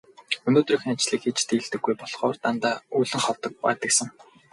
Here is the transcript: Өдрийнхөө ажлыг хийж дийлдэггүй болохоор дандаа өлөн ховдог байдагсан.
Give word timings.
Өдрийнхөө 0.59 0.93
ажлыг 0.97 1.21
хийж 1.23 1.39
дийлдэггүй 1.47 1.93
болохоор 1.97 2.35
дандаа 2.43 2.75
өлөн 2.99 3.21
ховдог 3.25 3.53
байдагсан. 3.65 4.07